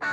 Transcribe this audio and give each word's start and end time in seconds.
Good 0.00 0.08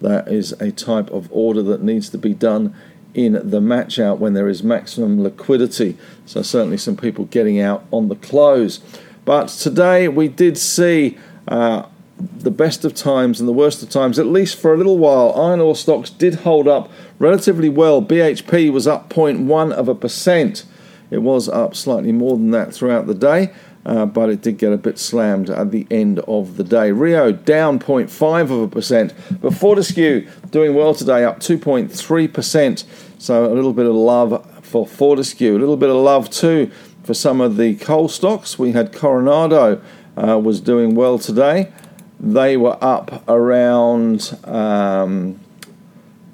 That 0.00 0.28
is 0.28 0.52
a 0.52 0.72
type 0.72 1.10
of 1.10 1.28
order 1.30 1.62
that 1.62 1.82
needs 1.82 2.10
to 2.10 2.18
be 2.18 2.34
done 2.34 2.74
in 3.16 3.40
the 3.42 3.60
match 3.60 3.98
out 3.98 4.20
when 4.20 4.34
there 4.34 4.48
is 4.48 4.62
maximum 4.62 5.22
liquidity. 5.22 5.96
So, 6.26 6.42
certainly, 6.42 6.76
some 6.76 6.96
people 6.96 7.24
getting 7.24 7.58
out 7.58 7.84
on 7.90 8.08
the 8.08 8.16
close. 8.16 8.80
But 9.24 9.48
today 9.48 10.06
we 10.06 10.28
did 10.28 10.56
see 10.56 11.18
uh, 11.48 11.86
the 12.18 12.50
best 12.50 12.84
of 12.84 12.94
times 12.94 13.40
and 13.40 13.48
the 13.48 13.52
worst 13.52 13.82
of 13.82 13.90
times, 13.90 14.18
at 14.18 14.26
least 14.26 14.56
for 14.56 14.72
a 14.72 14.76
little 14.76 14.98
while. 14.98 15.32
Iron 15.34 15.60
ore 15.60 15.74
stocks 15.74 16.10
did 16.10 16.36
hold 16.36 16.68
up 16.68 16.90
relatively 17.18 17.68
well. 17.68 18.00
BHP 18.00 18.70
was 18.70 18.86
up 18.86 19.10
0.1 19.10 19.72
of 19.72 19.88
a 19.88 19.94
percent. 19.94 20.64
It 21.10 21.18
was 21.18 21.48
up 21.48 21.74
slightly 21.74 22.12
more 22.12 22.36
than 22.36 22.52
that 22.52 22.72
throughout 22.72 23.06
the 23.06 23.14
day, 23.14 23.52
uh, 23.84 24.06
but 24.06 24.30
it 24.30 24.42
did 24.42 24.58
get 24.58 24.72
a 24.72 24.76
bit 24.76 24.98
slammed 24.98 25.50
at 25.50 25.70
the 25.70 25.86
end 25.90 26.20
of 26.20 26.56
the 26.56 26.64
day. 26.64 26.92
Rio 26.92 27.32
down 27.32 27.78
0.5 27.78 28.42
of 28.42 28.50
a 28.50 28.68
percent, 28.68 29.12
but 29.40 29.54
Fortescue 29.54 30.28
doing 30.50 30.74
well 30.74 30.94
today, 30.94 31.24
up 31.24 31.40
2.3 31.40 32.32
percent. 32.32 32.84
So 33.18 33.50
a 33.50 33.54
little 33.54 33.72
bit 33.72 33.86
of 33.86 33.94
love 33.94 34.64
for 34.64 34.86
Fortescue, 34.86 35.56
a 35.56 35.58
little 35.58 35.76
bit 35.76 35.88
of 35.88 35.96
love 35.96 36.28
too 36.30 36.70
for 37.02 37.14
some 37.14 37.40
of 37.40 37.56
the 37.56 37.76
coal 37.76 38.08
stocks. 38.08 38.58
We 38.58 38.72
had 38.72 38.92
Coronado 38.92 39.80
uh, 40.16 40.38
was 40.38 40.60
doing 40.60 40.94
well 40.94 41.18
today. 41.18 41.72
They 42.18 42.56
were 42.56 42.76
up 42.82 43.22
around. 43.28 44.38
Um, 44.44 45.40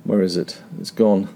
where 0.05 0.23
is 0.23 0.37
it? 0.37 0.61
It's 0.81 0.91
gone. 0.91 1.29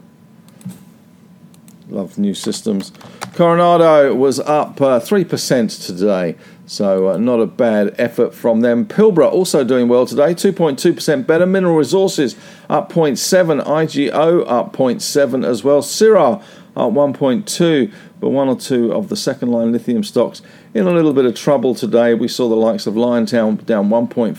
Love 1.88 2.18
new 2.18 2.34
systems. 2.34 2.92
Coronado 3.34 4.14
was 4.14 4.40
up 4.40 4.80
uh, 4.80 4.98
3% 4.98 5.86
today, 5.86 6.36
so 6.66 7.10
uh, 7.10 7.16
not 7.16 7.40
a 7.40 7.46
bad 7.46 7.94
effort 7.96 8.34
from 8.34 8.60
them. 8.60 8.84
Pilbara 8.84 9.30
also 9.30 9.64
doing 9.64 9.88
well 9.88 10.04
today, 10.04 10.34
2.2% 10.34 11.26
better. 11.26 11.46
Mineral 11.46 11.76
Resources 11.76 12.34
up 12.68 12.92
0.7, 12.92 13.64
IGO 13.64 14.44
up 14.48 14.72
0.7 14.72 15.46
as 15.46 15.62
well. 15.62 15.80
Syrah 15.80 16.42
up 16.76 16.92
1.2, 16.92 17.92
but 18.20 18.30
one 18.30 18.48
or 18.48 18.56
two 18.56 18.92
of 18.92 19.08
the 19.08 19.16
second 19.16 19.50
line 19.50 19.72
lithium 19.72 20.02
stocks 20.02 20.42
in 20.74 20.86
a 20.86 20.90
little 20.90 21.12
bit 21.12 21.24
of 21.24 21.34
trouble 21.34 21.74
today. 21.74 22.14
We 22.14 22.28
saw 22.28 22.48
the 22.48 22.56
likes 22.56 22.86
of 22.86 22.94
Liontown 22.94 23.64
down 23.64 23.88
1.5%, 23.88 24.34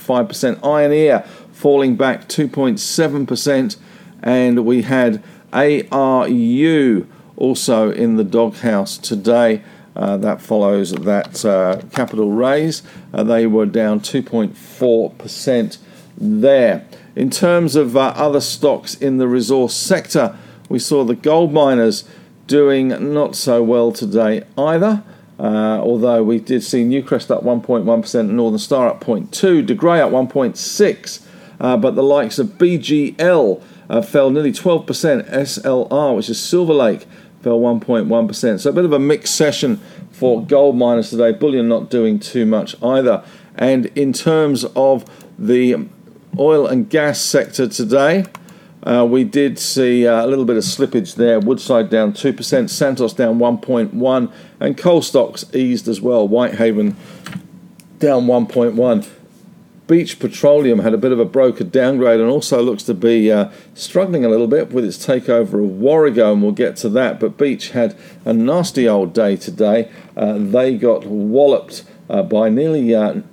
Ioneer 0.57 1.25
falling 1.51 1.95
back 1.95 2.27
2.7%, 2.27 3.77
and 4.21 4.65
we 4.65 4.81
had 4.83 5.23
ARU 5.53 7.07
also 7.38 7.91
in 7.91 8.17
the 8.17 8.23
doghouse 8.23 8.97
today. 8.97 9.63
Uh, 9.97 10.15
that 10.15 10.39
follows 10.39 10.91
that 10.91 11.43
uh, 11.43 11.81
capital 11.91 12.31
raise. 12.31 12.83
Uh, 13.11 13.23
they 13.23 13.47
were 13.47 13.65
down 13.65 13.99
2.4% 13.99 15.77
there. 16.15 16.85
In 17.15 17.31
terms 17.31 17.75
of 17.75 17.97
uh, 17.97 18.13
other 18.15 18.39
stocks 18.39 18.93
in 18.93 19.17
the 19.17 19.27
resource 19.27 19.75
sector, 19.75 20.37
we 20.69 20.77
saw 20.77 21.03
the 21.03 21.15
gold 21.15 21.51
miners 21.51 22.07
doing 22.45 22.89
not 23.11 23.35
so 23.35 23.63
well 23.63 23.91
today 23.91 24.43
either. 24.55 25.01
Uh, 25.39 25.79
although 25.81 26.23
we 26.23 26.39
did 26.39 26.61
see 26.61 26.83
Newcrest 26.83 27.31
up 27.31 27.43
1.1%, 27.43 28.29
Northern 28.29 28.59
Star 28.59 28.89
up 28.89 29.03
0.2%, 29.03 29.65
De 29.65 29.73
Grey 29.73 29.99
up 29.99 30.11
1.6, 30.11 31.25
uh, 31.59 31.75
but 31.75 31.95
the 31.95 32.03
likes 32.03 32.37
of 32.37 32.49
BGL 32.59 33.63
fell 34.05 34.29
nearly 34.29 34.51
12%, 34.51 34.85
SLR, 34.85 36.15
which 36.15 36.29
is 36.29 36.39
Silver 36.39 36.73
Lake, 36.73 37.07
fell 37.47 37.61
1.1%. 37.61 38.59
So 38.59 38.69
a 38.69 38.73
bit 38.73 38.83
of 38.83 38.91
a 38.91 38.99
mixed 38.99 39.35
session 39.35 39.77
for 40.11 40.45
gold 40.45 40.75
miners 40.75 41.11
today. 41.11 41.31
Bullion 41.31 41.69
not 41.69 41.89
doing 41.89 42.19
too 42.19 42.45
much 42.45 42.75
either. 42.83 43.23
And 43.55 43.85
in 43.95 44.11
terms 44.11 44.65
of 44.75 45.05
the 45.39 45.87
oil 46.37 46.67
and 46.67 46.89
gas 46.89 47.21
sector 47.21 47.69
today, 47.69 48.25
uh, 48.83 49.07
we 49.09 49.23
did 49.23 49.57
see 49.57 50.05
uh, 50.05 50.25
a 50.25 50.27
little 50.27 50.43
bit 50.43 50.57
of 50.57 50.63
slippage 50.63 51.15
there. 51.15 51.39
Woodside 51.39 51.89
down 51.89 52.11
2%, 52.11 52.69
Santos 52.69 53.13
down 53.13 53.39
1.1, 53.39 54.33
and 54.59 54.77
coal 54.77 55.01
stocks 55.01 55.45
eased 55.55 55.87
as 55.87 56.01
well. 56.01 56.27
Whitehaven 56.27 56.97
down 57.99 58.27
1.1. 58.27 59.09
Beach 59.87 60.19
Petroleum 60.19 60.79
had 60.79 60.93
a 60.93 60.97
bit 60.97 61.13
of 61.13 61.19
a 61.19 61.25
broker 61.25 61.63
downgrade 61.63 62.19
and 62.19 62.29
also 62.29 62.61
looks 62.61 62.83
to 62.83 62.93
be 62.93 63.31
uh, 63.31 63.49
struggling 63.73 64.25
a 64.25 64.29
little 64.29 64.47
bit 64.47 64.71
with 64.73 64.83
its 64.83 65.03
takeover 65.05 65.63
of 65.63 65.71
Warrego, 65.79 66.33
and 66.33 66.43
we'll 66.43 66.51
get 66.51 66.75
to 66.77 66.89
that. 66.89 67.21
But 67.21 67.37
Beach 67.37 67.69
had 67.69 67.97
a 68.25 68.33
nasty 68.33 68.87
old 68.87 69.13
day 69.13 69.37
today. 69.37 69.89
Uh, 70.15 70.37
they 70.37 70.77
got 70.77 71.05
walloped 71.05 71.83
uh, 72.09 72.21
by 72.23 72.49
nearly 72.49 72.87
10%, 72.89 73.23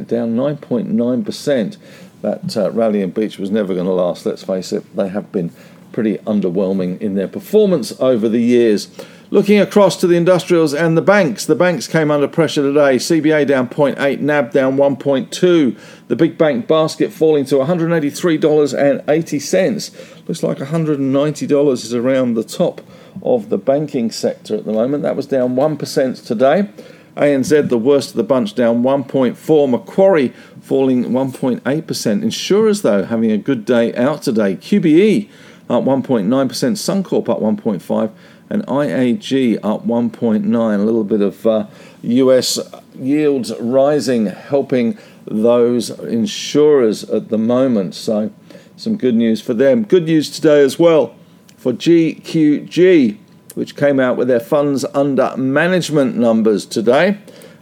uh, 0.00 0.04
down 0.04 0.34
9.9%. 0.34 1.76
That 2.22 2.56
uh, 2.56 2.70
rally 2.70 3.02
in 3.02 3.10
Beach 3.10 3.38
was 3.38 3.50
never 3.50 3.74
going 3.74 3.86
to 3.86 3.92
last, 3.92 4.24
let's 4.24 4.44
face 4.44 4.72
it. 4.72 4.96
They 4.96 5.08
have 5.08 5.30
been 5.30 5.52
pretty 5.92 6.16
underwhelming 6.18 7.00
in 7.00 7.14
their 7.14 7.28
performance 7.28 7.92
over 8.00 8.28
the 8.28 8.40
years. 8.40 8.88
Looking 9.28 9.58
across 9.58 9.96
to 9.96 10.06
the 10.06 10.16
industrials 10.16 10.72
and 10.72 10.96
the 10.96 11.02
banks, 11.02 11.46
the 11.46 11.56
banks 11.56 11.88
came 11.88 12.12
under 12.12 12.28
pressure 12.28 12.62
today. 12.62 12.94
CBA 12.96 13.48
down 13.48 13.68
0.8, 13.68 14.20
NAB 14.20 14.52
down 14.52 14.76
1.2. 14.76 15.76
The 16.06 16.14
big 16.14 16.38
bank 16.38 16.68
basket 16.68 17.12
falling 17.12 17.44
to 17.46 17.56
$183.80. 17.56 20.28
Looks 20.28 20.44
like 20.44 20.58
$190 20.58 21.72
is 21.72 21.92
around 21.92 22.34
the 22.34 22.44
top 22.44 22.80
of 23.20 23.48
the 23.48 23.58
banking 23.58 24.12
sector 24.12 24.54
at 24.54 24.64
the 24.64 24.72
moment. 24.72 25.02
That 25.02 25.16
was 25.16 25.26
down 25.26 25.56
1% 25.56 26.24
today. 26.24 26.70
ANZ, 27.16 27.68
the 27.68 27.78
worst 27.78 28.10
of 28.10 28.16
the 28.16 28.22
bunch, 28.22 28.54
down 28.54 28.84
1.4. 28.84 29.68
Macquarie 29.68 30.28
falling 30.60 31.06
1.8%. 31.06 32.22
Insurers, 32.22 32.82
though, 32.82 33.04
having 33.04 33.32
a 33.32 33.38
good 33.38 33.64
day 33.64 33.92
out 33.96 34.22
today. 34.22 34.54
QBE 34.54 35.28
up 35.68 35.82
1.9%. 35.82 36.28
Suncorp 36.28 37.28
up 37.28 37.40
1.5 37.40 38.12
and 38.48 38.64
IAG 38.66 39.58
up 39.62 39.86
1.9. 39.86 40.44
A 40.44 40.78
little 40.78 41.04
bit 41.04 41.20
of 41.20 41.46
uh, 41.46 41.66
US 42.02 42.58
yields 42.94 43.52
rising, 43.58 44.26
helping 44.26 44.98
those 45.24 45.90
insurers 45.90 47.04
at 47.04 47.28
the 47.28 47.38
moment. 47.38 47.94
So, 47.94 48.30
some 48.76 48.96
good 48.96 49.14
news 49.14 49.40
for 49.40 49.54
them. 49.54 49.84
Good 49.84 50.04
news 50.04 50.30
today 50.30 50.62
as 50.62 50.78
well 50.78 51.14
for 51.56 51.72
GQG, 51.72 53.18
which 53.54 53.74
came 53.76 53.98
out 53.98 54.16
with 54.16 54.28
their 54.28 54.40
funds 54.40 54.84
under 54.94 55.36
management 55.36 56.16
numbers 56.16 56.66
today. 56.66 57.18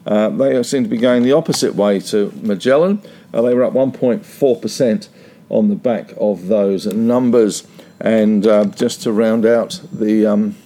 Uh, 0.06 0.28
they 0.28 0.62
seem 0.62 0.82
to 0.82 0.90
be 0.90 0.98
going 0.98 1.22
the 1.22 1.32
opposite 1.32 1.74
way 1.74 1.98
to 2.00 2.30
Magellan. 2.42 3.00
Uh, 3.32 3.40
they 3.42 3.54
were 3.54 3.64
up 3.64 3.72
1.4% 3.72 5.08
on 5.48 5.68
the 5.68 5.74
back 5.74 6.12
of 6.18 6.48
those 6.48 6.86
numbers. 6.86 7.66
And 8.00 8.46
uh, 8.46 8.66
just 8.66 9.02
to 9.02 9.12
round 9.12 9.46
out 9.46 9.80
the 9.90 10.26
um, 10.26 10.56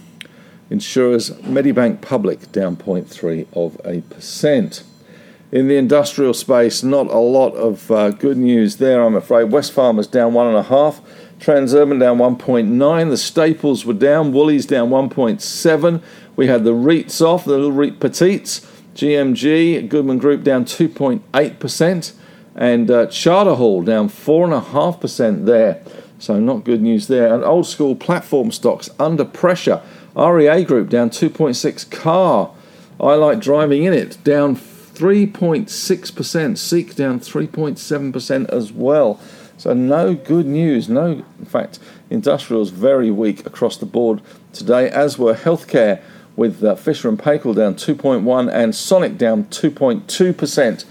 Insurers 0.70 1.30
Medibank 1.42 2.00
Public 2.00 2.50
down 2.52 2.76
0.3 2.76 3.46
of 3.54 3.80
a 3.84 4.02
percent. 4.02 4.82
In 5.50 5.68
the 5.68 5.76
industrial 5.76 6.34
space, 6.34 6.82
not 6.82 7.06
a 7.06 7.18
lot 7.18 7.54
of 7.54 7.90
uh, 7.90 8.10
good 8.10 8.36
news 8.36 8.76
there, 8.76 9.02
I'm 9.02 9.14
afraid. 9.14 9.46
Wesfarmers 9.48 10.10
down 10.10 10.34
one 10.34 10.46
and 10.46 10.56
a 10.56 10.62
half. 10.64 11.00
Transurban 11.38 12.00
down 12.00 12.18
1.9. 12.18 13.10
The 13.10 13.16
staples 13.16 13.86
were 13.86 13.94
down. 13.94 14.32
Woolies 14.32 14.66
down 14.66 14.90
1.7. 14.90 16.02
We 16.36 16.48
had 16.48 16.64
the 16.64 16.74
REITs 16.74 17.22
off, 17.22 17.44
the 17.44 17.52
little 17.52 17.72
REIT 17.72 17.98
petites. 18.00 18.60
GMG, 18.94 19.88
Goodman 19.88 20.18
Group 20.18 20.42
down 20.42 20.64
2.8%. 20.64 22.12
And 22.56 22.90
uh, 22.90 23.06
Charter 23.06 23.54
Hall 23.54 23.82
down 23.82 24.08
4.5% 24.08 25.46
there. 25.46 25.82
So 26.18 26.40
not 26.40 26.64
good 26.64 26.82
news 26.82 27.06
there. 27.06 27.32
And 27.32 27.44
old 27.44 27.66
school 27.66 27.94
platform 27.94 28.50
stocks 28.50 28.90
under 28.98 29.24
pressure. 29.24 29.80
REA 30.18 30.64
Group 30.64 30.88
down 30.88 31.10
2.6. 31.10 31.90
Car, 31.90 32.50
I 33.00 33.14
like 33.14 33.40
driving 33.40 33.84
in 33.84 33.92
it, 33.92 34.18
down 34.24 34.56
3.6%. 34.56 36.58
Seek 36.58 36.96
down 36.96 37.20
3.7% 37.20 38.48
as 38.48 38.72
well. 38.72 39.20
So 39.56 39.74
no 39.74 40.14
good 40.14 40.46
news. 40.46 40.88
No, 40.88 41.24
in 41.38 41.44
fact, 41.44 41.78
industrials 42.10 42.70
very 42.70 43.10
weak 43.10 43.46
across 43.46 43.76
the 43.76 43.86
board 43.86 44.20
today, 44.52 44.90
as 44.90 45.18
were 45.18 45.34
healthcare 45.34 46.00
with 46.36 46.64
uh, 46.64 46.74
Fisher 46.76 47.08
and 47.08 47.18
Paykel 47.18 47.54
down 47.54 47.74
2.1 47.74 48.52
and 48.52 48.74
Sonic 48.74 49.18
down 49.18 49.44
2.2%. 49.44 50.84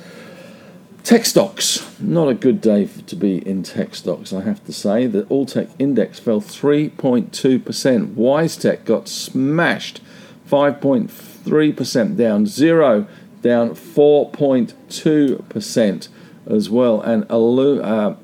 Tech 1.07 1.24
stocks, 1.25 1.88
not 2.01 2.27
a 2.27 2.33
good 2.33 2.59
day 2.59 2.86
to 2.86 3.15
be 3.15 3.38
in 3.48 3.63
tech 3.63 3.95
stocks, 3.95 4.33
I 4.33 4.42
have 4.42 4.62
to 4.65 4.74
say. 4.74 5.07
The 5.07 5.24
All 5.27 5.45
Tech 5.45 5.69
Index 5.80 6.19
fell 6.19 6.42
3.2%. 6.42 8.15
WiseTech 8.15 8.83
got 8.83 9.07
smashed, 9.07 10.01
5.3% 10.50 12.18
down, 12.18 12.45
Xero 12.45 13.07
down 13.42 13.69
4.2% 13.69 16.07
as 16.45 16.69
well, 16.69 17.00
and 17.00 17.24
uh, 17.24 17.27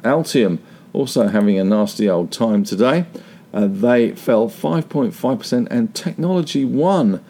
Altium 0.04 0.60
also 0.92 1.30
having 1.30 1.58
a 1.58 1.64
nasty 1.64 2.10
old 2.10 2.34
time 2.34 2.66
today. 2.66 3.06
Uh, 3.54 3.68
they 3.68 4.12
fell 4.12 4.50
5.5%, 4.50 5.68
and 5.72 5.96
Technology 5.96 6.66
One, 6.66 7.24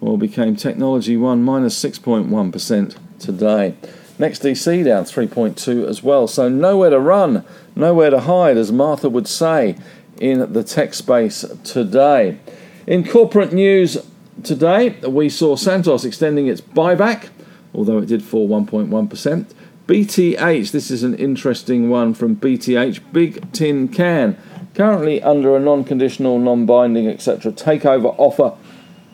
well, 0.00 0.16
became 0.16 0.56
Technology 0.56 1.18
One 1.18 1.42
minus 1.42 1.78
6.1 1.84 3.18
today. 3.18 3.74
NextDC 4.18 4.84
down 4.84 5.04
3.2 5.04 5.88
as 5.88 6.02
well. 6.02 6.26
So 6.26 6.48
nowhere 6.48 6.90
to 6.90 7.00
run, 7.00 7.44
nowhere 7.74 8.10
to 8.10 8.20
hide, 8.20 8.56
as 8.56 8.70
Martha 8.70 9.08
would 9.08 9.26
say 9.26 9.76
in 10.20 10.52
the 10.52 10.62
tech 10.62 10.94
space 10.94 11.44
today. 11.64 12.38
In 12.86 13.04
corporate 13.04 13.52
news 13.52 13.98
today, 14.42 14.90
we 15.08 15.28
saw 15.28 15.56
Santos 15.56 16.04
extending 16.04 16.46
its 16.46 16.60
buyback, 16.60 17.28
although 17.74 17.98
it 17.98 18.06
did 18.06 18.22
fall 18.22 18.48
1.1%. 18.48 19.46
BTH, 19.86 20.70
this 20.70 20.90
is 20.90 21.02
an 21.02 21.14
interesting 21.14 21.90
one 21.90 22.14
from 22.14 22.36
BTH, 22.36 23.00
Big 23.12 23.52
Tin 23.52 23.88
Can, 23.88 24.38
currently 24.74 25.22
under 25.22 25.56
a 25.56 25.60
non 25.60 25.84
conditional, 25.84 26.38
non 26.38 26.64
binding, 26.64 27.06
etc. 27.08 27.52
takeover 27.52 28.14
offer 28.16 28.56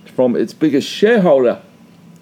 from 0.05 0.37
its 0.37 0.53
biggest 0.53 0.89
shareholder 0.89 1.61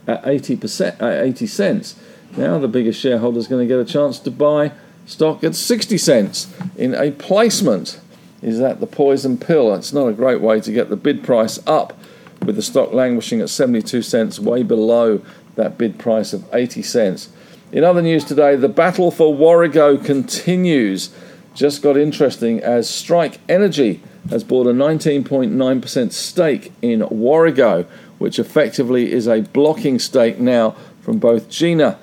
at 0.07 0.23
80%, 0.23 1.03
at 1.03 1.25
80 1.25 1.47
cents. 1.47 2.01
Now 2.37 2.59
the 2.59 2.69
biggest 2.69 3.01
shareholder 3.01 3.39
is 3.39 3.49
going 3.49 3.67
to 3.67 3.75
get 3.75 3.81
a 3.81 3.91
chance 3.91 4.19
to 4.21 4.31
buy 4.31 4.73
stock 5.07 5.43
at 5.43 5.55
60 5.55 5.99
cents 5.99 6.53
in 6.77 6.95
a 6.95 7.11
placement. 7.11 8.01
Is 8.43 8.59
that 8.59 8.81
the 8.81 8.87
poison 8.87 9.39
pill? 9.39 9.75
It's 9.75 9.93
not 9.93 10.07
a 10.07 10.13
great 10.13 10.41
way 10.41 10.61
to 10.61 10.73
get 10.73 10.91
the 10.91 10.97
bid 10.97 11.25
price 11.25 11.59
up 11.67 11.99
with 12.45 12.57
the 12.57 12.63
stock 12.63 12.93
languishing 12.93 13.41
at 13.41 13.51
72 13.51 14.03
cents, 14.03 14.39
way 14.39 14.63
below 14.63 15.23
that 15.57 15.77
bid 15.77 15.99
price 15.99 16.33
of 16.33 16.45
80 16.53 16.83
cents. 16.83 17.31
In 17.73 17.83
other 17.85 18.01
news 18.01 18.25
today, 18.25 18.55
the 18.57 18.69
battle 18.69 19.11
for 19.11 19.35
Warrego 19.35 20.03
continues. 20.03 21.11
Just 21.55 21.83
got 21.83 21.97
interesting 21.97 22.61
as 22.61 22.89
Strike 22.89 23.41
Energy 23.49 24.01
has 24.31 24.45
bought 24.45 24.67
a 24.67 24.71
19.9% 24.71 26.13
stake 26.13 26.73
in 26.81 27.01
Warrego, 27.01 27.87
which 28.19 28.39
effectively 28.39 29.11
is 29.11 29.27
a 29.27 29.41
blocking 29.41 29.99
stake 29.99 30.39
now 30.39 30.77
from 31.03 31.19
both 31.19 31.49
Gina 31.49 31.99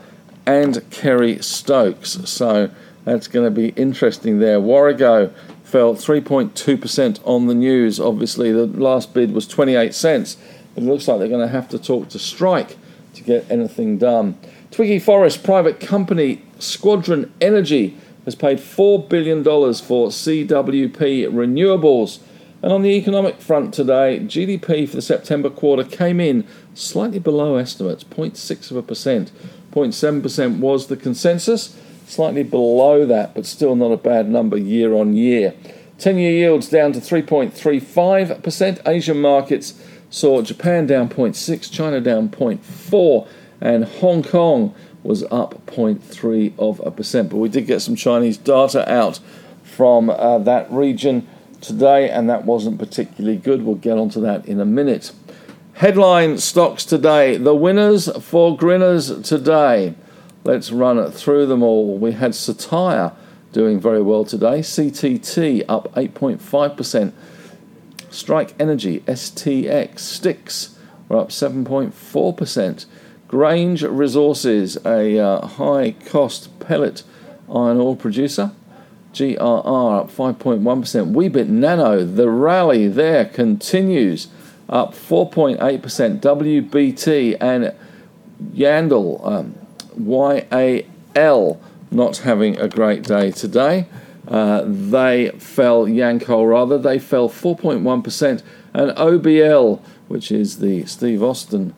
and 0.45 0.89
Kerry 0.91 1.41
Stokes. 1.41 2.29
So 2.29 2.69
that's 3.03 3.27
going 3.27 3.45
to 3.45 3.51
be 3.51 3.69
interesting 3.69 4.39
there. 4.39 4.59
Warrego 4.59 5.33
fell 5.63 5.95
3.2% 5.95 7.19
on 7.25 7.47
the 7.47 7.55
news. 7.55 7.99
Obviously, 7.99 8.51
the 8.51 8.65
last 8.65 9.13
bid 9.13 9.33
was 9.33 9.47
28 9.47 9.93
cents. 9.93 10.37
It 10.75 10.83
looks 10.83 11.07
like 11.07 11.19
they're 11.19 11.27
going 11.27 11.45
to 11.45 11.47
have 11.47 11.69
to 11.69 11.79
talk 11.79 12.09
to 12.09 12.19
Strike 12.19 12.77
to 13.13 13.23
get 13.23 13.49
anything 13.49 13.97
done. 13.97 14.37
Twiggy 14.71 14.99
Forrest 14.99 15.43
private 15.43 15.79
company 15.79 16.43
Squadron 16.59 17.33
Energy 17.39 17.97
has 18.25 18.35
paid 18.35 18.57
$4 18.57 19.07
billion 19.07 19.43
for 19.43 20.09
CWP 20.09 21.29
renewables. 21.29 22.19
And 22.61 22.73
on 22.73 22.81
the 22.81 22.89
economic 22.89 23.39
front 23.39 23.73
today, 23.73 24.19
GDP 24.21 24.89
for 24.89 24.95
the 24.95 25.01
September 25.01 25.49
quarter 25.49 25.83
came 25.83 26.19
in 26.19 26.47
slightly 26.73 27.19
below 27.19 27.55
estimates, 27.57 28.03
0.6 28.03 28.71
of 28.71 28.77
a 28.77 28.81
percent. 28.81 29.31
0.7% 29.75 30.59
was 30.59 30.87
the 30.87 30.95
consensus, 30.95 31.77
slightly 32.07 32.43
below 32.43 33.05
that, 33.05 33.35
but 33.35 33.45
still 33.45 33.75
not 33.75 33.91
a 33.91 33.97
bad 33.97 34.29
number 34.29 34.57
year 34.57 34.93
on 34.93 35.15
year. 35.15 35.53
10 35.97 36.17
year 36.17 36.31
yields 36.31 36.69
down 36.69 36.93
to 36.93 36.99
3.35%. 36.99 38.87
Asian 38.87 39.19
markets 39.19 39.81
saw 40.09 40.41
Japan 40.41 40.87
down 40.87 41.09
0.6, 41.09 41.71
China 41.71 41.99
down 41.99 42.29
0.4, 42.29 43.27
and 43.59 43.85
Hong 43.85 44.23
Kong 44.23 44.73
was 45.03 45.23
up 45.23 45.65
0.3 45.67 46.53
of 46.57 46.79
a 46.85 46.91
percent. 46.91 47.29
But 47.29 47.37
we 47.37 47.49
did 47.49 47.67
get 47.67 47.81
some 47.81 47.95
Chinese 47.95 48.37
data 48.37 48.89
out 48.91 49.19
from 49.63 50.09
uh, 50.09 50.39
that 50.39 50.71
region 50.71 51.27
today, 51.61 52.09
and 52.09 52.29
that 52.29 52.45
wasn't 52.45 52.79
particularly 52.79 53.37
good. 53.37 53.63
We'll 53.63 53.75
get 53.75 53.97
onto 53.97 54.21
that 54.21 54.45
in 54.45 54.59
a 54.59 54.65
minute. 54.65 55.11
Headline 55.75 56.37
stocks 56.37 56.85
today. 56.85 57.35
The 57.35 57.53
winners 57.53 58.07
for 58.23 58.55
Grinners 58.55 59.21
today. 59.27 59.93
Let's 60.45 60.71
run 60.71 60.97
it 60.97 61.11
through 61.11 61.47
them 61.47 61.61
all. 61.61 61.97
We 61.97 62.13
had 62.13 62.31
Cettire 62.31 63.13
doing 63.51 63.81
very 63.81 64.01
well 64.01 64.23
today. 64.23 64.59
CTT 64.59 65.65
up 65.67 65.93
8.5%. 65.93 67.11
Strike 68.09 68.53
Energy, 68.57 69.01
STX, 69.01 69.99
Sticks 69.99 70.79
were 71.09 71.17
up 71.17 71.27
7.4%. 71.27 72.85
Grange 73.27 73.83
Resources, 73.83 74.77
a 74.85 75.19
uh, 75.19 75.45
high 75.45 75.91
cost 76.05 76.57
pellet 76.61 77.03
iron 77.53 77.81
ore 77.81 77.97
producer. 77.97 78.53
GRR 79.11 79.99
up 79.99 80.09
5.1%. 80.09 81.13
Weebit 81.13 81.49
Nano, 81.49 82.05
the 82.05 82.29
rally 82.29 82.87
there 82.87 83.25
continues 83.25 84.29
up 84.69 84.93
4.8%. 84.93 86.19
WBT 86.19 87.37
and 87.39 87.73
Yandel, 88.53 89.25
um, 89.25 89.55
YAL, 89.97 91.61
not 91.91 92.17
having 92.17 92.59
a 92.59 92.67
great 92.67 93.03
day 93.03 93.31
today. 93.31 93.87
Uh, 94.27 94.63
they 94.65 95.29
fell, 95.37 95.87
Yancoal 95.87 96.47
rather, 96.47 96.77
they 96.77 96.99
fell 96.99 97.29
4.1%. 97.29 98.41
And 98.73 98.91
OBL, 98.91 99.79
which 100.07 100.31
is 100.31 100.59
the 100.59 100.85
Steve 100.85 101.23
Austin, 101.23 101.73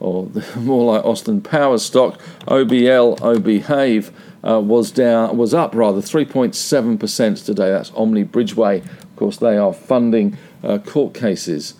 or 0.00 0.26
the, 0.32 0.44
more 0.60 0.92
like 0.94 1.04
Austin 1.04 1.40
Power 1.40 1.78
stock, 1.78 2.20
OBL, 2.46 3.20
Obehave, 3.22 4.12
uh, 4.44 4.60
was 4.60 4.90
down, 4.90 5.36
was 5.36 5.54
up 5.54 5.74
rather 5.74 6.00
3.7% 6.00 7.44
today. 7.44 7.70
That's 7.70 7.92
Omni 7.92 8.24
Bridgeway. 8.24 8.84
Of 8.84 9.16
course, 9.16 9.36
they 9.36 9.56
are 9.56 9.72
funding 9.72 10.36
uh, 10.64 10.78
court 10.78 11.14
cases 11.14 11.74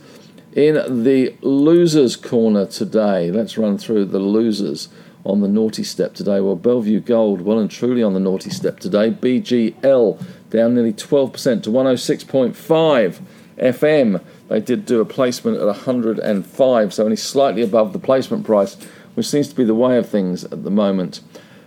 in 0.52 0.74
the 1.04 1.34
losers' 1.40 2.16
corner 2.16 2.66
today, 2.66 3.30
let's 3.30 3.56
run 3.56 3.78
through 3.78 4.06
the 4.06 4.18
losers 4.18 4.88
on 5.24 5.40
the 5.40 5.48
naughty 5.48 5.82
step 5.82 6.14
today. 6.14 6.40
Well, 6.40 6.56
Bellevue 6.56 7.00
Gold, 7.00 7.42
well 7.42 7.58
and 7.58 7.70
truly 7.70 8.02
on 8.02 8.12
the 8.12 8.20
naughty 8.20 8.50
step 8.50 8.80
today. 8.80 9.10
BGL 9.10 10.22
down 10.50 10.74
nearly 10.74 10.92
12% 10.92 11.62
to 11.62 11.70
106.5 11.70 13.20
FM. 13.56 14.22
They 14.48 14.60
did 14.60 14.84
do 14.84 15.00
a 15.00 15.04
placement 15.04 15.58
at 15.58 15.66
105, 15.66 16.94
so 16.94 17.04
only 17.04 17.16
slightly 17.16 17.62
above 17.62 17.92
the 17.92 17.98
placement 17.98 18.44
price, 18.44 18.76
which 19.14 19.28
seems 19.28 19.48
to 19.48 19.54
be 19.54 19.64
the 19.64 19.74
way 19.74 19.96
of 19.96 20.08
things 20.08 20.44
at 20.44 20.64
the 20.64 20.70
moment. 20.70 21.20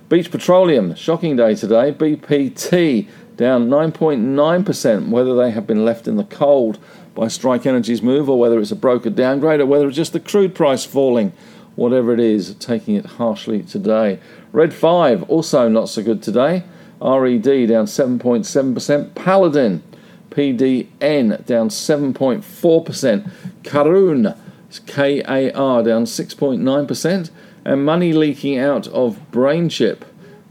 Beach 0.10 0.30
Petroleum, 0.30 0.94
shocking 0.94 1.36
day 1.36 1.56
today. 1.56 1.92
BPT 1.92 3.08
down 3.38 3.68
9.9%, 3.68 5.10
whether 5.10 5.36
they 5.36 5.52
have 5.52 5.66
been 5.66 5.84
left 5.84 6.08
in 6.08 6.16
the 6.16 6.24
cold 6.24 6.78
by 7.16 7.30
Strike 7.30 7.66
Energy's 7.66 8.02
move, 8.02 8.30
or 8.30 8.38
whether 8.38 8.60
it's 8.60 8.72
a 8.72 8.76
broker 8.76 9.10
downgrade, 9.10 9.62
or 9.62 9.66
whether 9.66 9.88
it's 9.88 9.96
just 9.96 10.14
the 10.14 10.20
crude 10.20 10.54
price 10.54 10.86
falling, 10.86 11.32
whatever 11.76 12.14
it 12.14 12.20
is, 12.20 12.54
taking 12.56 12.96
it 12.96 13.06
harshly 13.06 13.64
today. 13.64 14.20
Red 14.52 14.74
5, 14.74 15.24
also 15.24 15.68
not 15.70 15.90
so 15.90 16.04
good 16.04 16.22
today. 16.22 16.64
RED 17.02 17.44
down 17.68 17.86
7.7%. 17.86 19.16
Paladin, 19.16 19.84
PDN 20.30 21.46
down 21.46 21.70
7.4%. 21.70 23.32
Karoon, 23.64 24.38
KAR 24.86 25.84
down 25.84 26.06
6.9%. 26.06 27.32
And 27.64 27.86
money 27.86 28.14
leaking 28.14 28.60
out 28.60 28.88
of 28.90 29.20
BrainChip. 29.32 30.02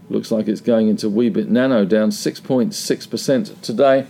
Looks 0.09 0.31
like 0.31 0.47
it's 0.47 0.61
going 0.61 0.87
into 0.87 1.07
Weebit 1.07 1.47
Nano 1.47 1.85
down 1.85 2.09
6.6% 2.09 3.61
today. 3.61 4.05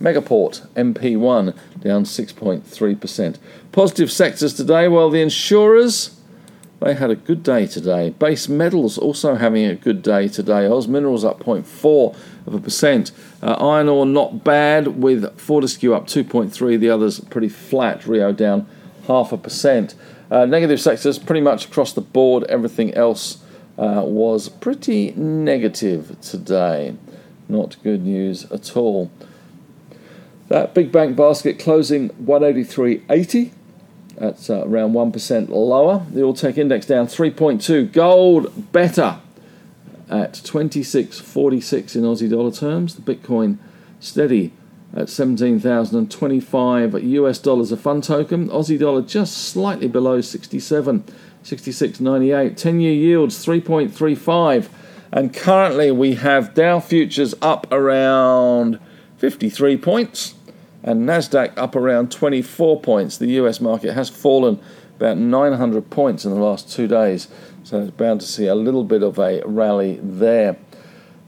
Megaport 0.00 0.66
MP1 0.74 1.54
down 1.82 2.04
6.3%. 2.04 3.38
Positive 3.72 4.10
sectors 4.10 4.54
today, 4.54 4.88
well, 4.88 5.10
the 5.10 5.20
insurers. 5.20 6.16
They 6.80 6.94
had 6.94 7.10
a 7.10 7.16
good 7.16 7.42
day 7.42 7.66
today. 7.66 8.08
Base 8.10 8.48
metals 8.48 8.96
also 8.96 9.34
having 9.34 9.66
a 9.66 9.74
good 9.74 10.00
day 10.00 10.28
today. 10.28 10.66
Oz 10.66 10.88
Minerals 10.88 11.26
up 11.26 11.40
0.4 11.40 12.16
of 12.46 12.54
a 12.54 12.58
percent. 12.58 13.12
Uh, 13.42 13.52
iron 13.52 13.88
ore 13.90 14.06
not 14.06 14.42
bad 14.42 15.02
with 15.02 15.38
Fortescue 15.38 15.92
up 15.92 16.06
2.3. 16.06 16.80
The 16.80 16.88
others 16.88 17.20
pretty 17.20 17.50
flat. 17.50 18.06
Rio 18.06 18.32
down 18.32 18.66
half 19.06 19.30
a 19.30 19.36
percent. 19.36 19.94
Uh, 20.30 20.46
negative 20.46 20.80
sectors 20.80 21.18
pretty 21.18 21.42
much 21.42 21.66
across 21.66 21.92
the 21.92 22.00
board. 22.00 22.44
Everything 22.44 22.94
else 22.94 23.42
uh, 23.76 24.02
was 24.04 24.48
pretty 24.48 25.12
negative 25.12 26.18
today. 26.22 26.96
Not 27.46 27.76
good 27.82 28.04
news 28.04 28.50
at 28.50 28.74
all. 28.74 29.10
That 30.50 30.74
big 30.74 30.90
bank 30.90 31.16
basket 31.16 31.60
closing 31.60 32.08
183.80. 32.24 33.52
That's 34.16 34.50
uh, 34.50 34.66
around 34.66 34.94
1% 34.94 35.48
lower. 35.48 36.04
The 36.10 36.22
All 36.22 36.34
Tech 36.34 36.58
Index 36.58 36.86
down 36.86 37.06
3.2. 37.06 37.92
Gold 37.92 38.72
better 38.72 39.20
at 40.08 40.32
26.46 40.32 41.94
in 41.94 42.02
Aussie 42.02 42.28
dollar 42.28 42.50
terms. 42.50 42.96
The 42.96 43.14
Bitcoin 43.14 43.58
steady 44.00 44.52
at 44.92 45.08
17,025 45.08 47.04
US 47.04 47.38
dollars 47.38 47.70
a 47.70 47.76
fund 47.76 48.02
token. 48.02 48.48
Aussie 48.48 48.76
dollar 48.76 49.02
just 49.02 49.38
slightly 49.38 49.86
below 49.86 50.20
67, 50.20 51.04
66.98. 51.44 52.56
10 52.56 52.80
year 52.80 52.92
yields 52.92 53.46
3.35. 53.46 54.68
And 55.12 55.32
currently 55.32 55.92
we 55.92 56.14
have 56.16 56.54
Dow 56.54 56.80
futures 56.80 57.36
up 57.40 57.68
around 57.70 58.80
53 59.18 59.76
points 59.76 60.34
and 60.82 61.08
Nasdaq 61.08 61.52
up 61.56 61.76
around 61.76 62.10
24 62.10 62.80
points. 62.80 63.18
The 63.18 63.26
US 63.26 63.60
market 63.60 63.94
has 63.94 64.08
fallen 64.08 64.60
about 64.96 65.18
900 65.18 65.90
points 65.90 66.24
in 66.24 66.32
the 66.32 66.40
last 66.40 66.70
2 66.72 66.86
days. 66.86 67.28
So 67.64 67.80
it's 67.80 67.90
bound 67.90 68.20
to 68.20 68.26
see 68.26 68.46
a 68.46 68.54
little 68.54 68.84
bit 68.84 69.02
of 69.02 69.18
a 69.18 69.42
rally 69.44 69.98
there. 70.02 70.56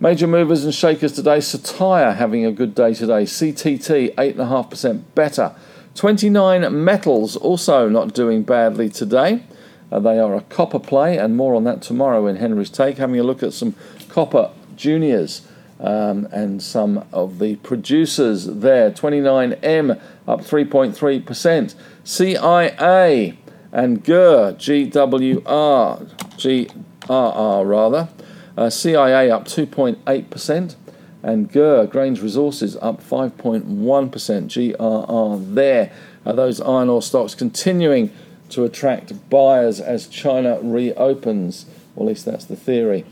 Major 0.00 0.26
movers 0.26 0.64
and 0.64 0.74
shakers 0.74 1.12
today. 1.12 1.38
Cettire 1.38 2.16
having 2.16 2.44
a 2.44 2.52
good 2.52 2.74
day 2.74 2.94
today. 2.94 3.22
CTT 3.22 4.14
8.5% 4.14 5.04
better. 5.14 5.54
29 5.94 6.84
metals 6.84 7.36
also 7.36 7.88
not 7.88 8.14
doing 8.14 8.42
badly 8.42 8.88
today. 8.88 9.44
Uh, 9.92 10.00
they 10.00 10.18
are 10.18 10.34
a 10.34 10.40
copper 10.40 10.78
play, 10.78 11.18
and 11.18 11.36
more 11.36 11.54
on 11.54 11.64
that 11.64 11.82
tomorrow 11.82 12.26
in 12.26 12.36
Henry's 12.36 12.70
Take. 12.70 12.96
Having 12.96 13.20
a 13.20 13.22
look 13.22 13.42
at 13.42 13.52
some 13.52 13.74
copper 14.08 14.50
juniors 14.74 15.46
um, 15.82 16.26
and 16.30 16.62
some 16.62 17.04
of 17.12 17.40
the 17.40 17.56
producers 17.56 18.46
there. 18.46 18.90
29M 18.90 20.00
up 20.26 20.40
3.3%. 20.40 21.74
CIA 22.04 23.38
and 23.72 24.04
GER, 24.04 24.54
GWR, 24.58 26.08
GRR 26.36 27.68
rather, 27.68 28.08
uh, 28.56 28.70
CIA 28.70 29.30
up 29.30 29.44
2.8%, 29.44 30.76
and 31.22 31.50
GER, 31.50 31.86
Grange 31.86 32.20
Resources, 32.20 32.76
up 32.76 33.02
5.1%. 33.02 33.64
GRR 33.64 35.54
there. 35.54 35.92
Are 36.24 36.32
those 36.32 36.60
iron 36.60 36.88
ore 36.88 37.02
stocks 37.02 37.34
continuing 37.34 38.12
to 38.50 38.64
attract 38.64 39.28
buyers 39.30 39.80
as 39.80 40.06
China 40.06 40.60
reopens? 40.62 41.66
Or 41.96 42.04
at 42.04 42.08
least 42.08 42.24
that's 42.24 42.44
the 42.44 42.56
theory. 42.56 43.04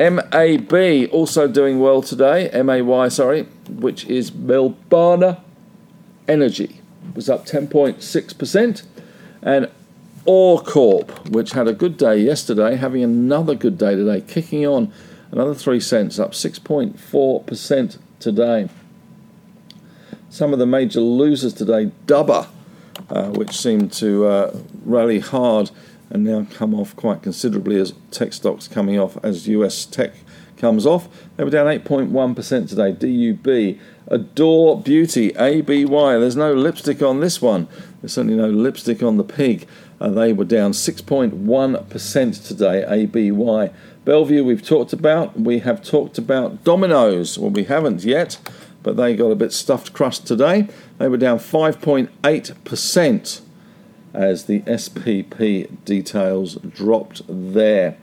MAB 0.00 1.10
also 1.12 1.46
doing 1.46 1.78
well 1.78 2.00
today. 2.00 2.50
MAY, 2.62 3.08
sorry, 3.10 3.42
which 3.68 4.06
is 4.06 4.30
Melbana 4.30 5.40
Energy, 6.26 6.80
was 7.14 7.28
up 7.28 7.44
10.6%. 7.44 8.82
And 9.42 9.70
OreCorp, 10.26 11.30
which 11.30 11.52
had 11.52 11.68
a 11.68 11.74
good 11.74 11.98
day 11.98 12.18
yesterday, 12.18 12.76
having 12.76 13.04
another 13.04 13.54
good 13.54 13.76
day 13.76 13.94
today, 13.94 14.22
kicking 14.22 14.66
on 14.66 14.90
another 15.32 15.54
3 15.54 15.78
cents, 15.80 16.18
up 16.18 16.32
6.4% 16.32 17.98
today. 18.20 18.68
Some 20.30 20.54
of 20.54 20.58
the 20.58 20.66
major 20.66 21.00
losers 21.00 21.52
today, 21.52 21.90
Dubber, 22.06 22.46
uh, 23.10 23.28
which 23.30 23.52
seemed 23.52 23.92
to 23.94 24.24
uh, 24.26 24.56
rally 24.84 25.18
hard 25.18 25.70
and 26.10 26.24
now 26.24 26.46
come 26.50 26.74
off 26.74 26.94
quite 26.96 27.22
considerably 27.22 27.80
as 27.80 27.94
tech 28.10 28.32
stocks 28.32 28.68
coming 28.68 28.98
off 28.98 29.16
as 29.24 29.48
US 29.48 29.86
tech 29.86 30.12
comes 30.60 30.84
off. 30.84 31.08
They 31.36 31.44
were 31.44 31.50
down 31.50 31.66
8.1% 31.66 32.68
today. 32.68 32.92
DUB, 32.92 33.78
Adore 34.08 34.80
Beauty, 34.80 35.32
ABY. 35.36 36.20
There's 36.20 36.36
no 36.36 36.52
lipstick 36.52 37.02
on 37.02 37.20
this 37.20 37.40
one. 37.40 37.66
There's 38.00 38.12
certainly 38.12 38.36
no 38.36 38.50
lipstick 38.50 39.02
on 39.02 39.16
the 39.16 39.24
pig. 39.24 39.66
Uh, 40.00 40.10
they 40.10 40.32
were 40.32 40.44
down 40.44 40.72
6.1% 40.72 42.46
today, 42.46 42.84
ABY. 42.86 43.70
Bellevue, 44.04 44.44
we've 44.44 44.64
talked 44.64 44.92
about. 44.92 45.38
We 45.38 45.60
have 45.60 45.82
talked 45.82 46.18
about 46.18 46.64
Domino's. 46.64 47.38
Well, 47.38 47.50
we 47.50 47.64
haven't 47.64 48.04
yet, 48.04 48.38
but 48.82 48.96
they 48.96 49.14
got 49.14 49.30
a 49.30 49.36
bit 49.36 49.52
stuffed 49.52 49.92
crust 49.92 50.26
today. 50.26 50.68
They 50.98 51.08
were 51.08 51.18
down 51.18 51.38
5.8% 51.38 53.40
as 54.12 54.44
the 54.44 54.60
SPP 54.60 55.84
details 55.84 56.56
dropped 56.56 57.22
there. 57.28 57.96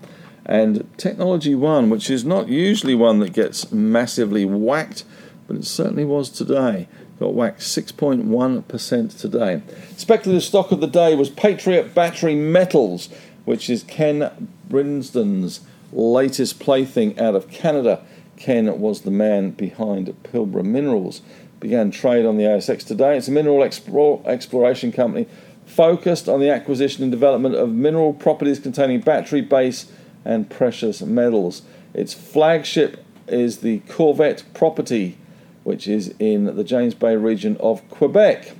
And 0.46 0.88
Technology 0.98 1.56
One, 1.56 1.90
which 1.90 2.10
is 2.10 2.24
not 2.24 2.48
usually 2.48 2.96
one 2.96 3.20
that 3.20 3.34
gets 3.34 3.72
massively 3.72 4.46
whacked, 4.46 5.04
but 5.48 5.58
it 5.58 5.66
certainly 5.66 6.06
was 6.06 6.30
today 6.30 6.88
got 7.20 7.34
whacked 7.34 7.62
6.1% 7.62 9.20
today. 9.20 9.62
Speculative 9.96 10.44
stock 10.44 10.72
of 10.72 10.82
the 10.82 10.88
day 10.88 11.16
was 11.16 11.30
Patriot 11.30 11.94
Battery 11.94 12.36
Metals, 12.36 13.10
which 13.46 13.70
is 13.70 13.84
Ken 13.84 14.50
Brinsden's 14.70 15.62
latest 15.92 16.60
plaything 16.60 17.20
out 17.20 17.36
of 17.36 17.50
Canada. 17.50 18.04
Ken 18.36 18.80
was 18.80 19.02
the 19.02 19.12
man 19.12 19.52
behind 19.52 20.16
Pilbara 20.24 20.64
Minerals. 20.64 21.22
Began 21.60 21.90
trade 21.90 22.26
on 22.26 22.38
the 22.38 22.44
ASX 22.44 22.86
today. 22.86 23.18
It's 23.18 23.28
a 23.28 23.32
mineral 23.32 23.64
explore, 23.64 24.22
exploration 24.26 24.92
company 24.92 25.28
focused 25.68 26.28
on 26.28 26.40
the 26.40 26.50
acquisition 26.50 27.04
and 27.04 27.12
development 27.12 27.54
of 27.54 27.70
mineral 27.70 28.14
properties 28.14 28.60
containing 28.60 29.02
battery 29.02 29.42
base 29.42 29.92
and 30.26 30.50
precious 30.50 31.04
metals. 31.04 31.62
Its 31.94 32.16
flagship 32.16 33.06
is 33.28 33.60
the 33.60 33.80
Corvette 33.90 34.44
property 34.56 35.20
which 35.68 35.86
is 35.86 36.16
in 36.18 36.56
the 36.56 36.64
James 36.64 36.96
Bay 36.96 37.18
region 37.18 37.58
of 37.58 37.88
Quebec. 37.90 38.54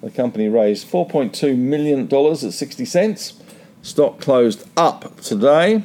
The 0.00 0.10
company 0.10 0.48
raised 0.48 0.90
$4.2 0.90 1.58
million 1.58 2.10
at 2.10 2.38
60 2.38 2.86
cents. 2.86 3.38
Stock 3.82 4.18
closed 4.18 4.66
up 4.74 5.20
today. 5.20 5.84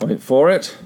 Wait 0.00 0.22
for 0.22 0.50
it. 0.50 0.78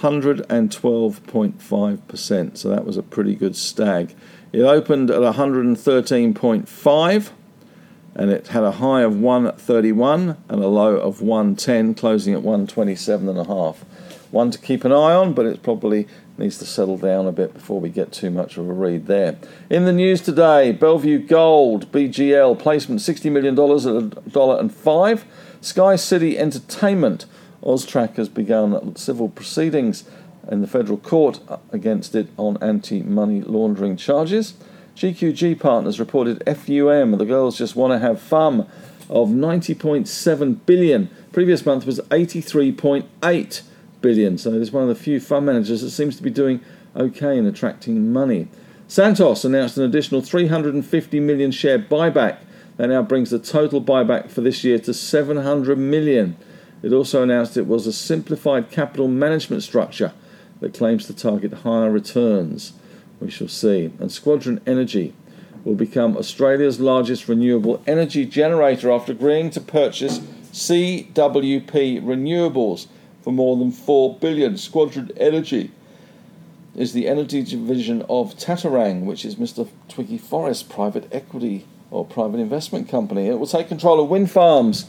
112.5%. 0.00 2.56
So 2.56 2.68
that 2.70 2.84
was 2.84 2.96
a 2.96 3.04
pretty 3.04 3.36
good 3.36 3.54
stag. 3.54 4.16
It 4.52 4.62
opened 4.62 5.12
at 5.12 5.20
113.5 5.20 7.30
and 8.14 8.30
it 8.30 8.48
had 8.48 8.62
a 8.62 8.72
high 8.72 9.02
of 9.02 9.18
131 9.18 10.36
and 10.48 10.62
a 10.62 10.68
low 10.68 10.96
of 10.96 11.20
110, 11.20 11.94
closing 11.94 12.34
at 12.34 12.42
127.5. 12.42 13.76
One 14.30 14.50
to 14.50 14.58
keep 14.58 14.84
an 14.84 14.92
eye 14.92 15.14
on, 15.14 15.34
but 15.34 15.46
it 15.46 15.62
probably 15.62 16.06
needs 16.38 16.58
to 16.58 16.66
settle 16.66 16.96
down 16.96 17.26
a 17.26 17.32
bit 17.32 17.54
before 17.54 17.80
we 17.80 17.90
get 17.90 18.12
too 18.12 18.30
much 18.30 18.56
of 18.56 18.68
a 18.68 18.72
read 18.72 19.06
there. 19.06 19.36
In 19.68 19.84
the 19.84 19.92
news 19.92 20.20
today, 20.20 20.72
Bellevue 20.72 21.18
Gold, 21.18 21.92
BGL, 21.92 22.58
placement 22.58 23.00
$60 23.00 23.30
million 23.30 23.58
at 23.58 23.86
a 23.86 24.30
dollar 24.30 24.58
and 24.58 24.74
five. 24.74 25.24
Sky 25.60 25.96
City 25.96 26.38
Entertainment, 26.38 27.26
Austrac 27.62 28.16
has 28.16 28.28
begun 28.28 28.96
civil 28.96 29.28
proceedings 29.28 30.04
in 30.50 30.60
the 30.60 30.66
federal 30.66 30.98
court 30.98 31.40
against 31.70 32.14
it 32.14 32.28
on 32.36 32.56
anti-money 32.62 33.42
laundering 33.42 33.96
charges. 33.96 34.54
GQG 34.96 35.58
Partners 35.58 35.98
reported 35.98 36.42
FUM, 36.46 37.16
the 37.18 37.24
girls 37.24 37.56
just 37.56 37.76
want 37.76 37.92
to 37.92 37.98
have 37.98 38.20
fun, 38.20 38.68
of 39.08 39.28
90.7 39.28 40.58
billion. 40.64 41.10
Previous 41.32 41.66
month 41.66 41.84
was 41.84 42.00
83.8 42.10 43.62
billion. 44.00 44.38
So 44.38 44.52
it's 44.54 44.72
one 44.72 44.82
of 44.82 44.88
the 44.88 44.94
few 44.94 45.20
fund 45.20 45.46
managers 45.46 45.82
that 45.82 45.90
seems 45.90 46.16
to 46.16 46.22
be 46.22 46.30
doing 46.30 46.60
okay 46.96 47.36
in 47.36 47.46
attracting 47.46 48.12
money. 48.12 48.48
Santos 48.88 49.44
announced 49.44 49.76
an 49.76 49.84
additional 49.84 50.22
350 50.22 51.20
million 51.20 51.50
share 51.50 51.78
buyback. 51.78 52.38
That 52.78 52.88
now 52.88 53.02
brings 53.02 53.30
the 53.30 53.38
total 53.38 53.82
buyback 53.82 54.30
for 54.30 54.40
this 54.40 54.64
year 54.64 54.78
to 54.80 54.94
700 54.94 55.78
million. 55.78 56.36
It 56.82 56.92
also 56.92 57.22
announced 57.22 57.56
it 57.56 57.66
was 57.66 57.86
a 57.86 57.92
simplified 57.92 58.70
capital 58.70 59.08
management 59.08 59.62
structure 59.62 60.12
that 60.60 60.74
claims 60.74 61.06
to 61.06 61.14
target 61.14 61.52
higher 61.52 61.90
returns. 61.90 62.72
We 63.22 63.30
shall 63.30 63.48
see. 63.48 63.92
And 64.00 64.10
Squadron 64.10 64.60
Energy 64.66 65.14
will 65.64 65.76
become 65.76 66.16
Australia's 66.16 66.80
largest 66.80 67.28
renewable 67.28 67.80
energy 67.86 68.26
generator 68.26 68.90
after 68.90 69.12
agreeing 69.12 69.50
to 69.50 69.60
purchase 69.60 70.18
CWP 70.52 72.02
Renewables 72.02 72.88
for 73.22 73.32
more 73.32 73.56
than 73.56 73.70
4 73.70 74.18
billion. 74.18 74.56
Squadron 74.56 75.12
Energy 75.16 75.70
is 76.74 76.94
the 76.94 77.06
energy 77.06 77.44
division 77.44 78.02
of 78.08 78.34
Tattarang, 78.34 79.04
which 79.04 79.24
is 79.24 79.36
Mr. 79.36 79.68
Twiggy 79.88 80.18
Forrest 80.18 80.68
private 80.68 81.08
equity 81.12 81.64
or 81.92 82.04
private 82.04 82.40
investment 82.40 82.88
company. 82.88 83.28
It 83.28 83.38
will 83.38 83.46
take 83.46 83.68
control 83.68 84.02
of 84.02 84.08
wind 84.08 84.32
farms 84.32 84.86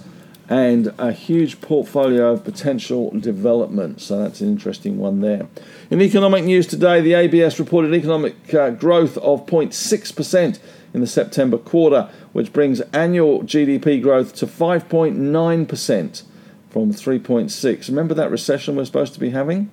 and 0.49 0.93
a 0.97 1.11
huge 1.11 1.61
portfolio 1.61 2.33
of 2.33 2.43
potential 2.43 3.11
development. 3.11 4.01
So 4.01 4.19
that's 4.19 4.41
an 4.41 4.49
interesting 4.49 4.97
one 4.97 5.21
there. 5.21 5.47
In 5.89 6.01
economic 6.01 6.43
news 6.43 6.67
today, 6.67 7.01
the 7.01 7.13
ABS 7.13 7.59
reported 7.59 7.93
economic 7.93 8.53
uh, 8.53 8.71
growth 8.71 9.17
of 9.19 9.45
0.6% 9.45 10.59
in 10.93 11.01
the 11.01 11.07
September 11.07 11.57
quarter, 11.57 12.09
which 12.33 12.53
brings 12.53 12.81
annual 12.91 13.41
GDP 13.41 14.01
growth 14.01 14.35
to 14.35 14.47
5.9% 14.47 16.23
from 16.69 16.91
3.6. 16.91 17.87
Remember 17.87 18.13
that 18.13 18.31
recession 18.31 18.75
we're 18.75 18.85
supposed 18.85 19.13
to 19.13 19.19
be 19.19 19.29
having? 19.29 19.71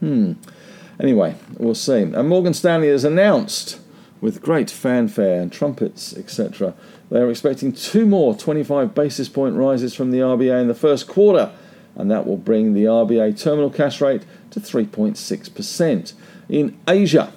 Hmm. 0.00 0.34
Anyway, 0.98 1.34
we'll 1.58 1.74
see. 1.74 2.02
And 2.02 2.28
Morgan 2.28 2.54
Stanley 2.54 2.88
has 2.88 3.04
announced, 3.04 3.80
with 4.20 4.40
great 4.40 4.70
fanfare 4.70 5.42
and 5.42 5.52
trumpets, 5.52 6.16
etc., 6.16 6.74
they 7.10 7.20
are 7.20 7.30
expecting 7.30 7.72
two 7.72 8.06
more 8.06 8.36
25 8.36 8.94
basis 8.94 9.28
point 9.28 9.54
rises 9.54 9.94
from 9.94 10.10
the 10.10 10.18
RBA 10.18 10.60
in 10.60 10.68
the 10.68 10.74
first 10.74 11.06
quarter, 11.06 11.52
and 11.94 12.10
that 12.10 12.26
will 12.26 12.36
bring 12.36 12.74
the 12.74 12.84
RBA 12.84 13.40
terminal 13.40 13.70
cash 13.70 14.00
rate 14.00 14.22
to 14.50 14.60
3.6%. 14.60 16.12
In 16.48 16.76
Asia, 16.88 17.32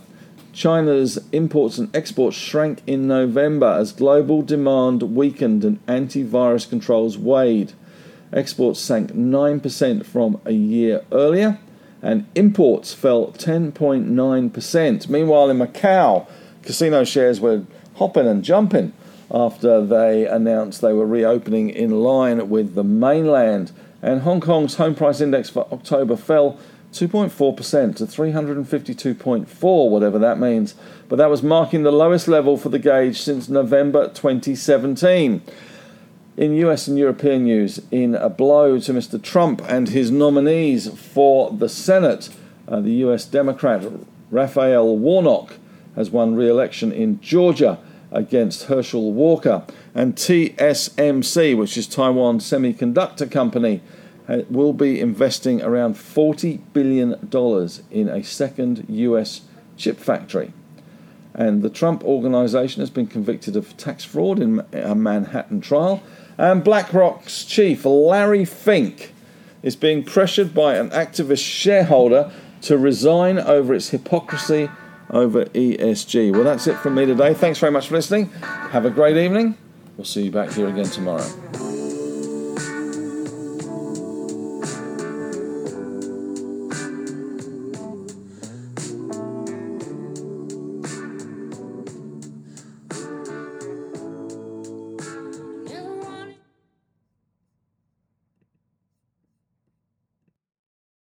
China's 0.53 1.19
imports 1.31 1.77
and 1.77 1.95
exports 1.95 2.35
shrank 2.35 2.81
in 2.87 3.07
November 3.07 3.67
as 3.67 3.93
global 3.93 4.41
demand 4.41 5.03
weakened 5.03 5.63
and 5.63 5.85
antivirus 5.85 6.67
controls 6.67 7.17
weighed. 7.17 7.73
Exports 8.33 8.79
sank 8.79 9.11
9% 9.11 10.05
from 10.05 10.41
a 10.45 10.51
year 10.51 11.03
earlier, 11.11 11.59
and 12.01 12.27
imports 12.33 12.93
fell 12.93 13.27
10.9%. 13.27 15.09
Meanwhile, 15.09 15.49
in 15.49 15.59
Macau, 15.59 16.27
casino 16.63 17.03
shares 17.03 17.39
were 17.39 17.65
hopping 17.95 18.27
and 18.27 18.43
jumping 18.43 18.93
after 19.31 19.85
they 19.85 20.25
announced 20.25 20.81
they 20.81 20.93
were 20.93 21.05
reopening 21.05 21.69
in 21.69 22.01
line 22.01 22.49
with 22.49 22.75
the 22.75 22.83
mainland. 22.83 23.71
And 24.01 24.21
Hong 24.21 24.39
Kong's 24.39 24.75
home 24.75 24.95
price 24.95 25.21
index 25.21 25.49
for 25.49 25.67
October 25.71 26.15
fell 26.15 26.59
2.4% 26.93 27.95
to 27.97 28.05
352.4, 28.05 29.89
whatever 29.89 30.17
that 30.17 30.39
means. 30.39 30.73
But 31.07 31.17
that 31.17 31.29
was 31.29 31.43
marking 31.43 31.83
the 31.83 31.91
lowest 31.91 32.27
level 32.27 32.57
for 32.57 32.69
the 32.69 32.79
gauge 32.79 33.21
since 33.21 33.47
November 33.49 34.07
2017. 34.07 35.41
In 36.37 36.53
US 36.55 36.87
and 36.87 36.97
European 36.97 37.43
news, 37.43 37.81
in 37.91 38.15
a 38.15 38.29
blow 38.29 38.79
to 38.79 38.93
Mr. 38.93 39.21
Trump 39.21 39.61
and 39.67 39.89
his 39.89 40.09
nominees 40.09 40.87
for 40.97 41.51
the 41.51 41.69
Senate, 41.69 42.29
uh, 42.67 42.79
the 42.79 42.93
US 43.05 43.25
Democrat 43.25 43.85
Raphael 44.31 44.97
Warnock 44.97 45.55
has 45.95 46.09
won 46.09 46.35
re 46.35 46.49
election 46.49 46.91
in 46.91 47.19
Georgia 47.19 47.77
against 48.11 48.63
Herschel 48.63 49.11
Walker. 49.13 49.63
And 49.93 50.15
TSMC, 50.15 51.57
which 51.57 51.77
is 51.77 51.87
Taiwan 51.87 52.39
Semiconductor 52.39 53.29
Company, 53.29 53.81
will 54.49 54.73
be 54.73 54.99
investing 54.99 55.61
around 55.61 55.95
$40 55.95 56.61
billion 56.73 57.15
in 57.89 58.09
a 58.09 58.23
second 58.23 58.85
US 58.87 59.41
chip 59.77 59.97
factory. 59.99 60.53
And 61.33 61.61
the 61.61 61.69
Trump 61.69 62.03
organization 62.03 62.81
has 62.81 62.89
been 62.89 63.07
convicted 63.07 63.55
of 63.55 63.75
tax 63.77 64.03
fraud 64.03 64.39
in 64.39 64.63
a 64.73 64.93
Manhattan 64.93 65.61
trial. 65.61 66.03
And 66.37 66.63
BlackRock's 66.63 67.43
chief, 67.45 67.85
Larry 67.85 68.45
Fink, 68.45 69.13
is 69.63 69.75
being 69.75 70.03
pressured 70.03 70.53
by 70.53 70.75
an 70.75 70.89
activist 70.89 71.43
shareholder 71.43 72.31
to 72.61 72.77
resign 72.77 73.39
over 73.39 73.73
its 73.73 73.89
hypocrisy 73.89 74.69
over 75.09 75.45
ESG. 75.45 76.31
Well, 76.31 76.43
that's 76.43 76.67
it 76.67 76.77
from 76.77 76.95
me 76.95 77.05
today. 77.05 77.33
Thanks 77.33 77.59
very 77.59 77.71
much 77.71 77.87
for 77.87 77.95
listening. 77.95 78.27
Have 78.71 78.85
a 78.85 78.89
great 78.89 79.17
evening. 79.17 79.57
We'll 79.97 80.05
see 80.05 80.23
you 80.23 80.31
back 80.31 80.51
here 80.51 80.67
again 80.67 80.85
tomorrow. 80.85 81.48